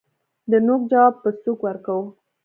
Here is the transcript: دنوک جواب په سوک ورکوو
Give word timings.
دنوک 0.49 0.81
جواب 0.91 1.13
په 1.23 1.29
سوک 1.41 1.59
ورکوو 1.63 2.05